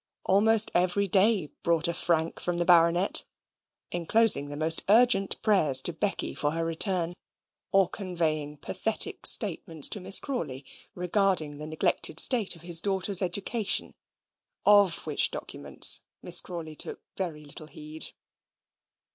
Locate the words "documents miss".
15.29-16.41